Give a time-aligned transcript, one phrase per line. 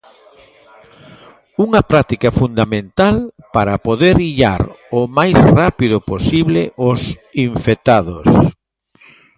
[1.65, 3.15] Unha práctica fundamental
[3.55, 4.61] para poder illar
[4.99, 6.99] o máis rápido posible os
[7.47, 8.29] infectados.